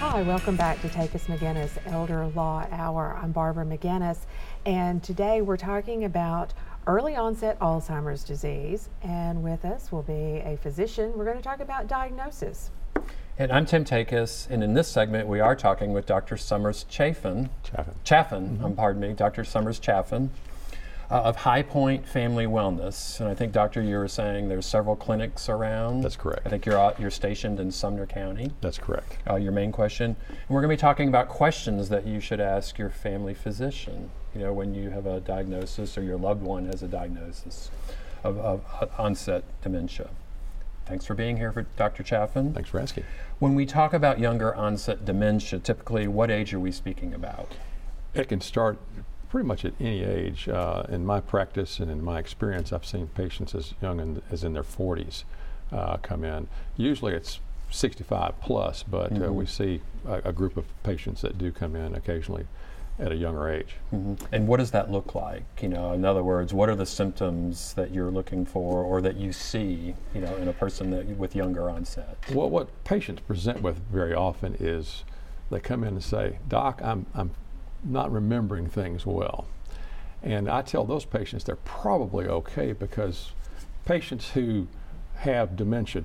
[0.00, 3.18] Hi, welcome back to Tachus McGinnis Elder Law Hour.
[3.22, 4.20] I'm Barbara McGinnis,
[4.64, 6.54] and today we're talking about
[6.86, 8.88] early onset Alzheimer's disease.
[9.02, 11.12] And with us will be a physician.
[11.14, 12.70] We're going to talk about diagnosis.
[13.36, 16.38] And I'm Tim Tachus, and in this segment we are talking with Dr.
[16.38, 17.50] Summers Chaffin.
[17.62, 17.94] Chaffin.
[18.02, 18.64] Chaffin, mm-hmm.
[18.64, 19.44] um, pardon me, Dr.
[19.44, 20.30] Summers Chaffin
[21.10, 23.18] uh, of High Point Family Wellness.
[23.20, 26.02] And I think, Doctor, you were saying there's several clinics around.
[26.02, 26.46] That's correct.
[26.46, 28.52] I think you're uh, you're stationed in Sumner County.
[28.60, 29.18] That's correct.
[29.28, 30.16] Uh, your main question.
[30.28, 34.10] And we're going to be talking about questions that you should ask your family physician.
[34.34, 37.70] You know, when you have a diagnosis or your loved one has a diagnosis
[38.22, 38.64] of, of
[38.98, 40.10] onset dementia.
[40.86, 42.02] Thanks for being here, for Dr.
[42.02, 42.52] Chaffin.
[42.52, 43.04] Thanks for asking.
[43.38, 47.54] When we talk about younger onset dementia, typically what age are we speaking about?
[48.12, 48.78] It can start
[49.30, 50.48] pretty much at any age.
[50.48, 54.44] Uh, in my practice and in my experience, I've seen patients as young in, as
[54.44, 55.24] in their 40s
[55.72, 56.48] uh, come in.
[56.76, 57.38] Usually it's
[57.70, 59.22] 65 plus, but mm-hmm.
[59.22, 59.62] uh, we mm-hmm.
[59.62, 62.46] see a, a, group of patients that do come in occasionally
[62.98, 63.76] at a younger age.
[63.94, 64.14] Mm-hmm.
[64.32, 65.44] And what does that look like?
[65.62, 69.16] You know, in other words, what are the symptoms that you're looking for or that
[69.16, 72.18] you see, you know, in a person that, with younger onset?
[72.32, 75.04] Well, what patients present with very often is
[75.50, 77.30] they come in and say, "Doc, I'm I'm
[77.84, 79.46] not remembering things well.
[80.22, 83.32] And I tell those patients they're probably okay because
[83.84, 84.68] patients who
[85.16, 86.04] have dementia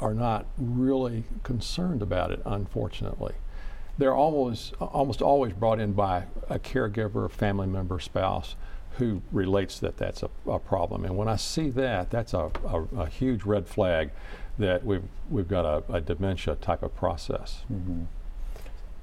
[0.00, 3.34] are not really concerned about it, unfortunately.
[3.98, 8.56] They're almost, almost always brought in by a caregiver, a family member, spouse
[8.92, 11.04] who relates that that's a, a problem.
[11.04, 14.10] And when I see that, that's a, a, a, huge red flag
[14.58, 17.62] that we've, we've got a, dementia type of process.
[17.72, 18.04] Mm-hmm.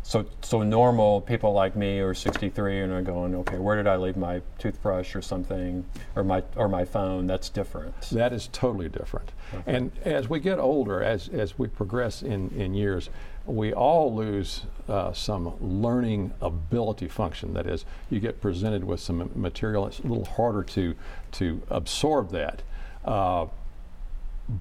[0.07, 3.97] So, so normal people like me are 63 and are going, okay, where did I
[3.97, 5.83] leave my toothbrush or something,
[6.15, 7.27] or my or my phone?
[7.27, 7.99] That's different.
[8.11, 9.33] That is totally different.
[9.53, 9.75] Okay.
[9.75, 13.09] And as we get older, as as we progress in in years,
[13.45, 17.53] we all lose uh, some learning ability function.
[17.53, 20.95] That is, you get presented with some material; it's a little harder to
[21.33, 22.61] to absorb that.
[23.03, 23.47] Uh,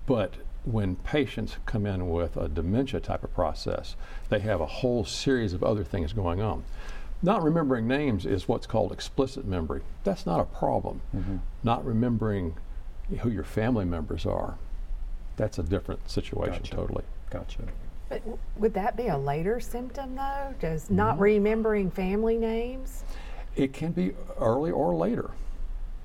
[0.07, 0.35] but
[0.67, 3.95] when patients come in with a dementia type of process,
[4.29, 6.65] they have a whole series of other things going on.
[7.23, 9.83] Not remembering names is what's called explicit memory.
[10.05, 11.01] That's not a problem.
[11.15, 11.37] Mm-hmm.
[11.63, 12.57] Not remembering
[13.21, 14.59] who your family members are,
[15.37, 16.75] that's a different situation gotcha.
[16.75, 17.05] totally.
[17.31, 17.63] Gotcha.
[18.09, 18.23] But
[18.57, 20.55] would that be a later symptom though?
[20.61, 21.23] Does not mm-hmm.
[21.23, 23.05] remembering family names?
[23.55, 25.31] It can be early or later.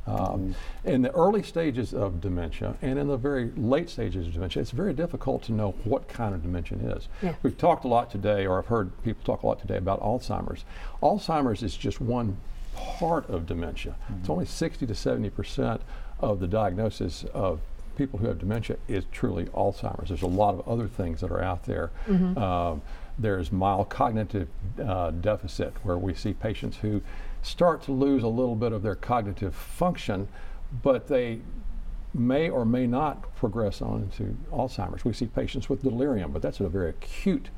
[0.07, 4.61] Um, in the early stages of dementia and in the very late stages of dementia,
[4.61, 7.07] it's very difficult to know what kind of dementia is.
[7.21, 7.35] Yeah.
[7.43, 10.65] We've talked a lot today, or I've heard people talk a lot today about Alzheimer's.
[11.03, 12.37] Alzheimer's is just one
[12.75, 13.95] part of dementia.
[14.05, 14.21] Mm-hmm.
[14.21, 15.81] It's only 60 to 70 percent
[16.19, 17.61] of the diagnosis of
[17.95, 20.09] people who have dementia is truly Alzheimer's.
[20.09, 21.91] There's a lot of other things that are out there.
[22.07, 22.37] Mm-hmm.
[22.37, 22.81] Um,
[23.19, 24.47] there's mild cognitive
[24.81, 27.01] uh, deficit, where we see patients who
[27.41, 30.27] start to lose a little bit of their cognitive function,
[30.83, 31.41] but they
[32.13, 35.05] may or may not progress on into Alzheimer's.
[35.05, 37.49] We see patients with delirium, but that's a very acute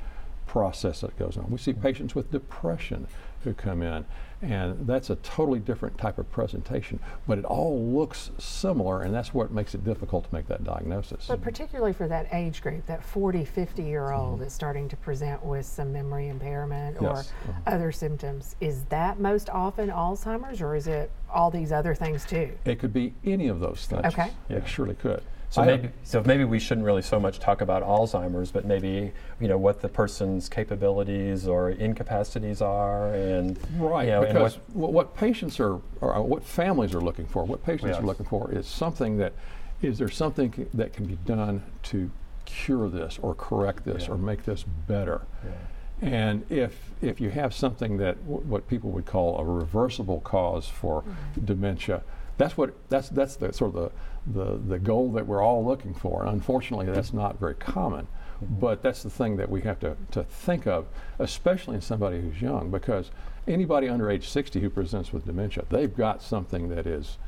[0.46, 1.50] process that goes on.
[1.50, 3.06] We see patients with depression
[3.44, 4.04] who come in,
[4.42, 9.32] and that's a totally different type of presentation, but it all looks similar, and that's
[9.32, 11.26] what makes it difficult to make that diagnosis.
[11.28, 14.44] But particularly for that age group, that 40, 50 year old mm-hmm.
[14.44, 17.32] is starting to present with some memory impairment or yes.
[17.46, 17.60] mm-hmm.
[17.66, 18.56] other symptoms.
[18.60, 22.52] Is that most often Alzheimer's, or is it all these other things too?
[22.64, 24.04] It could be any of those things.
[24.06, 24.30] Okay.
[24.48, 24.58] Yeah.
[24.58, 25.22] It surely could.
[25.54, 29.46] So maybe, so maybe we shouldn't really so much talk about Alzheimer's, but maybe you
[29.46, 34.06] know what the person's capabilities or incapacities are, and right.
[34.06, 37.90] You know, because what, what, patients are, or what families are looking for, what patients
[37.90, 37.98] yes.
[37.98, 39.32] are looking for, is something that
[39.80, 42.10] is there something that can be done to
[42.46, 44.14] cure this or correct this yeah.
[44.14, 45.22] or make this better.
[45.44, 46.08] Yeah.
[46.10, 50.66] And if if you have something that w- what people would call a reversible cause
[50.66, 51.44] for mm-hmm.
[51.44, 52.02] dementia,
[52.38, 53.92] that's what that's that's the sort of the,
[54.26, 56.24] the the goal that we're all looking for.
[56.24, 58.06] Unfortunately, that's not very common,
[58.42, 58.54] mm-hmm.
[58.58, 60.86] but that's the thing that we have to, to think of,
[61.18, 63.10] especially in somebody who's young, because
[63.46, 67.18] anybody under age 60 who presents with dementia, they've got something that is,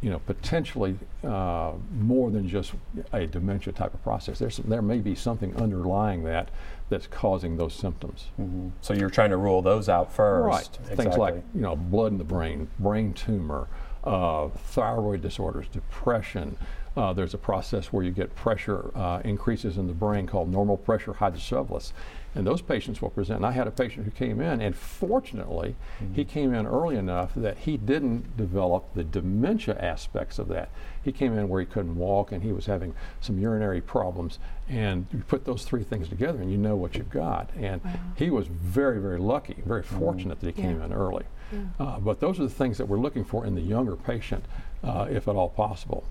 [0.00, 2.74] you know, potentially uh, more than just
[3.12, 4.38] a dementia type of process.
[4.38, 6.50] There's there may be something underlying that
[6.90, 8.28] that's causing those symptoms.
[8.40, 8.68] Mm-hmm.
[8.80, 10.78] So you're trying to rule those out first, right?
[10.80, 10.96] Exactly.
[10.96, 13.66] Things like you know, blood in the brain, brain tumor
[14.04, 16.56] uh, thyroid disorders, depression,
[16.96, 20.76] uh, there's a process where you get pressure uh, increases in the brain called normal
[20.76, 21.92] pressure hydrocephalus.
[22.34, 23.38] And those patients will present.
[23.38, 26.14] And I had a patient who came in, and fortunately, mm-hmm.
[26.14, 30.68] he came in early enough that he didn't develop the dementia aspects of that.
[31.02, 34.38] He came in where he couldn't walk and he was having some urinary problems.
[34.68, 37.50] And you put those three things together and you know what you've got.
[37.56, 37.94] And wow.
[38.16, 40.46] he was very, very lucky, very fortunate mm-hmm.
[40.46, 40.86] that he came yeah.
[40.86, 41.24] in early.
[41.52, 41.58] Yeah.
[41.78, 44.44] Uh, but those are the things that we're looking for in the younger patient,
[44.84, 46.04] uh, if at all possible.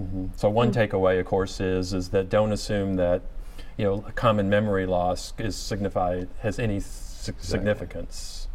[0.00, 0.26] Mm-hmm.
[0.36, 0.96] So one mm-hmm.
[0.96, 3.22] takeaway, of course, is is that don't assume that
[3.76, 7.44] you know common memory loss is signified has any exactly.
[7.44, 8.48] significance.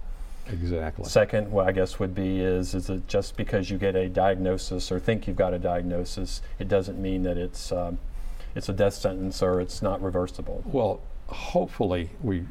[0.47, 1.05] Exactly.
[1.05, 4.91] Second, what I guess would be is is it just because you get a diagnosis
[4.91, 7.97] or think you've got a diagnosis, it doesn't mean that it's um,
[8.53, 10.63] it's a death sentence or it's not reversible.
[10.65, 12.45] Well, hopefully we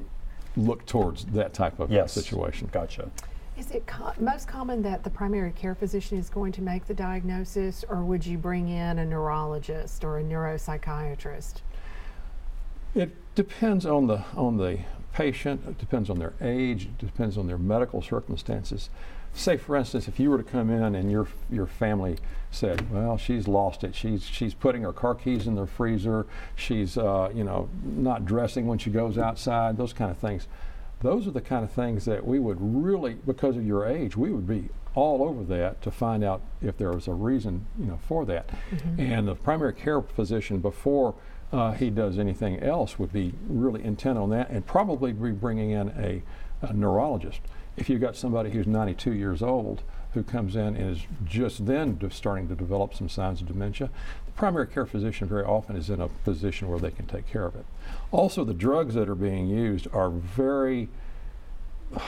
[0.57, 2.13] look towards that type of yes.
[2.13, 2.69] situation.
[2.73, 3.11] Gotcha.
[3.57, 6.95] Is it co- most common that the primary care physician is going to make the
[6.95, 11.61] diagnosis, or would you bring in a neurologist or a neuropsychiatrist?
[12.95, 14.81] It depends on the on the
[15.13, 15.63] patient.
[15.69, 16.87] It depends on their age.
[16.87, 18.91] It depends on their medical circumstances.
[19.33, 22.19] Say, for instance, if you were to come in and your your family
[22.51, 23.95] said, "Well, she's lost it.
[23.95, 26.27] She's she's putting her car keys in the freezer.
[26.57, 29.77] She's uh, you know not dressing when she goes outside.
[29.77, 30.49] Those kind of things."
[31.05, 34.31] Those are the kind of things that we would really, because of your age, we
[34.31, 37.99] would be all over that to find out if there was a reason, you know,
[38.09, 38.49] for that.
[38.71, 39.01] Mm-hmm.
[39.01, 41.15] And the primary care physician before
[41.53, 45.73] uh, he does anything else would be really intent on that, and probably be bringing
[45.73, 46.23] in a,
[46.63, 47.41] a neurologist.
[47.77, 49.83] If you've got somebody who's 92 years old
[50.15, 53.91] who comes in and is just then starting to develop some signs of dementia,
[54.27, 57.45] the primary care physician very often is in a position where they can take care
[57.45, 57.67] of it.
[58.11, 60.89] Also, the drugs that are being used are very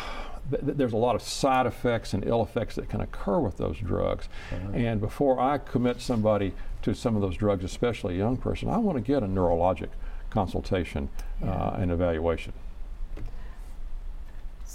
[0.48, 4.28] there's a lot of side effects and ill effects that can occur with those drugs.
[4.72, 8.78] And before I commit somebody to some of those drugs, especially a young person, I
[8.78, 9.88] want to get a neurologic
[10.30, 11.08] consultation
[11.42, 11.50] yeah.
[11.50, 12.52] uh, and evaluation.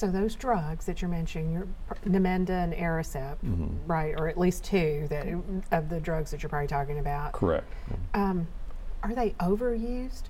[0.01, 1.67] So those drugs that you're mentioning, your
[2.07, 3.67] Namenda and Aricept, mm-hmm.
[3.85, 5.27] right, or at least two that
[5.71, 7.33] of the drugs that you're probably talking about.
[7.33, 7.71] Correct.
[8.15, 8.47] Um,
[9.03, 10.23] are they overused?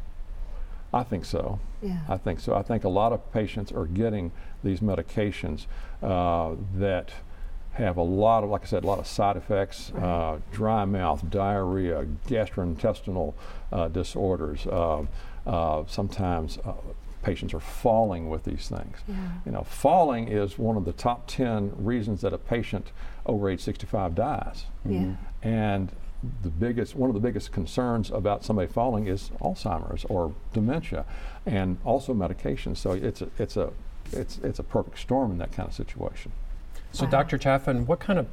[0.93, 1.61] I think so.
[1.81, 2.01] Yeah.
[2.09, 2.53] I think so.
[2.53, 5.67] I think a lot of patients are getting these medications
[6.03, 7.13] uh, that
[7.71, 10.03] have a lot of, like I said, a lot of side effects, right.
[10.03, 13.35] uh, dry mouth, diarrhea, gastrointestinal
[13.71, 14.67] uh, disorders.
[14.67, 15.05] Uh,
[15.47, 16.73] uh, sometimes uh,
[17.21, 18.97] patients are falling with these things.
[19.07, 19.15] Yeah.
[19.45, 22.91] You know, falling is one of the top 10 reasons that a patient
[23.25, 24.65] over age 65 dies.
[24.85, 25.13] Yeah.
[25.41, 25.91] And
[26.43, 31.05] the biggest, one of the biggest concerns about somebody falling is Alzheimer's or dementia,
[31.45, 32.75] and also medication.
[32.75, 33.71] So it's a, it's a,
[34.11, 36.31] it's, it's a perfect storm in that kind of situation.
[36.91, 37.11] So, wow.
[37.11, 37.37] Dr.
[37.37, 38.27] Chaffin, what kind of,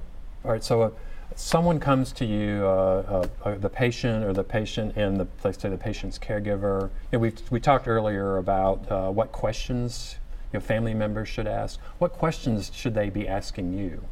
[0.45, 0.91] all right, so uh,
[1.37, 5.61] someone comes to you, uh, uh, uh, the patient or the patient and the, let's
[5.61, 6.91] say the patient's caregiver.
[7.13, 10.17] You know, we we talked earlier about uh, what questions
[10.53, 11.79] your family members should ask.
[11.99, 14.03] What questions should they be asking you?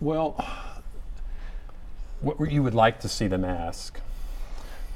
[0.00, 0.32] Well,
[2.20, 4.00] what you would like to see them ask?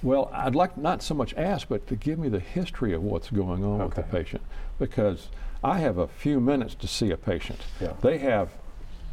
[0.03, 3.31] Well, I'd like not so much ask, but to give me the history of what's
[3.31, 3.85] going on okay.
[3.85, 4.43] with the patient,
[4.79, 5.29] because
[5.63, 7.61] I have a few minutes to see a patient.
[7.81, 7.95] Yeah.
[8.03, 8.51] They have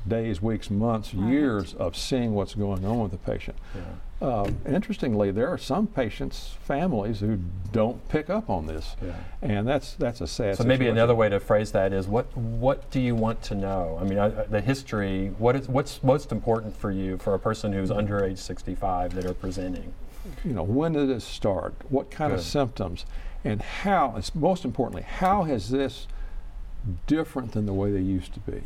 [0.08, 1.32] days, weeks, months, right.
[1.32, 3.58] years of seeing what's going on with the patient.
[3.76, 3.82] Yeah.
[4.22, 7.40] Uh, interestingly, there are some patients, families who
[7.72, 9.14] don't pick up on this, yeah.
[9.42, 10.56] and that's that's a sad.
[10.56, 10.68] So situation.
[10.68, 13.98] maybe another way to phrase that is what what do you want to know?
[14.00, 15.30] I mean, I, the history.
[15.40, 19.26] What is what's most important for you for a person who's under age 65 that
[19.26, 19.92] are presenting?
[20.46, 21.74] You know, when did it start?
[21.90, 22.40] What kind Good.
[22.40, 23.08] of symptoms?
[23.44, 24.22] And how?
[24.36, 26.06] Most importantly, how has this
[27.08, 28.62] different than the way they used to be?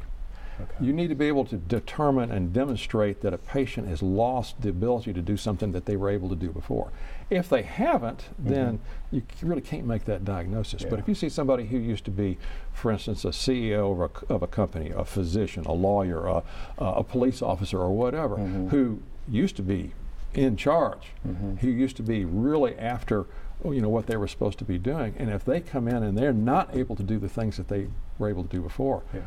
[0.62, 0.86] Okay.
[0.86, 4.70] You need to be able to determine and demonstrate that a patient has lost the
[4.70, 6.92] ability to do something that they were able to do before.
[7.30, 8.50] If they haven't, mm-hmm.
[8.50, 8.80] then
[9.12, 10.84] you really can't make that diagnosis.
[10.84, 10.90] Yeah.
[10.90, 12.38] But if you see somebody who used to be,
[12.74, 16.44] for instance, a CEO of a, of a company, a physician, a lawyer, a,
[16.78, 18.68] a police officer, or whatever, mm-hmm.
[18.70, 19.92] who used to be
[20.34, 21.56] in charge, mm-hmm.
[21.56, 23.26] who used to be really after
[23.64, 26.18] you know what they were supposed to be doing and if they come in and
[26.18, 27.88] they're not able to do the things that they
[28.20, 29.22] were able to do before yeah.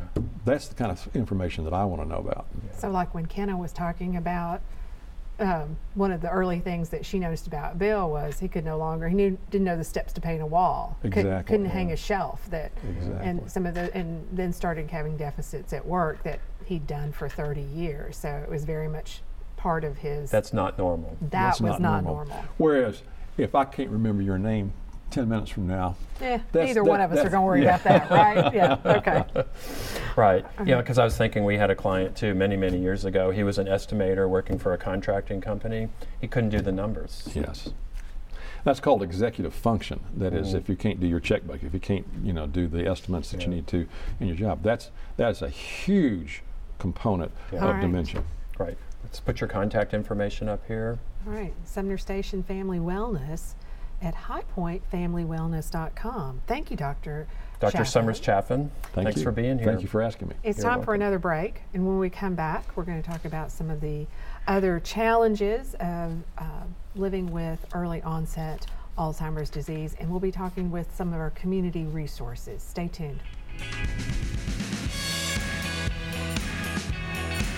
[0.44, 2.76] that's the kind of information that i want to know about yeah.
[2.76, 4.60] so like when kenna was talking about
[5.40, 8.76] um, one of the early things that she noticed about bill was he could no
[8.76, 11.56] longer he knew didn't know the steps to paint a wall exactly.
[11.56, 13.28] Could, not hang a shelf that exactly.
[13.28, 17.28] and some of the and then started having deficits at work that he'd done for
[17.28, 19.22] 30 years so it was very much
[19.56, 22.26] part of his that's not normal that that's was not, not normal.
[22.26, 23.02] normal whereas
[23.38, 24.72] if I can't remember your name
[25.10, 25.96] 10 minutes from now.
[26.20, 27.80] Yeah, That's- neither that- one of us are going to worry yeah.
[27.80, 28.54] about that, right?
[28.54, 29.24] Yeah, okay.
[30.16, 30.44] Right.
[30.44, 30.64] Uh-huh.
[30.66, 33.30] Yeah, because I was thinking we had a client too many, many years ago.
[33.30, 35.88] He was an estimator working for a contracting company.
[36.20, 37.28] He couldn't do the numbers.
[37.34, 37.70] Yes.
[38.64, 40.00] That's called executive function.
[40.14, 40.58] That is, Mhm.
[40.58, 43.42] if you can't do your checkbook, if you can't, you know, do the estimates that
[43.42, 43.86] you need to
[44.20, 46.42] in your job, that's that is a huge
[46.78, 47.58] component Yeah.
[47.58, 47.80] of All right.
[47.80, 48.22] dementia.
[48.58, 48.76] Right.
[49.02, 50.98] Let's put your contact information up here.
[51.26, 53.54] All right, Sumner Station Family Wellness
[54.00, 56.42] at highpointfamilywellness.com.
[56.46, 57.26] Thank you, Dr.
[57.58, 57.72] Dr.
[57.72, 57.86] Chaffin.
[57.86, 59.24] Summers Chaffin, Thank thanks you.
[59.24, 59.66] for being here.
[59.66, 60.36] Thank you for asking me.
[60.44, 63.24] It's You're time for another break, and when we come back, we're going to talk
[63.24, 64.06] about some of the
[64.46, 66.44] other challenges of uh,
[66.94, 71.82] living with early onset Alzheimer's disease, and we'll be talking with some of our community
[71.84, 72.62] resources.
[72.62, 73.20] Stay tuned.